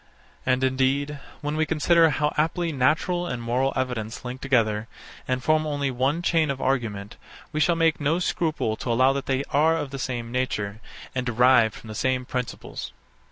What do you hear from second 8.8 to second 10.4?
allow that they are of the same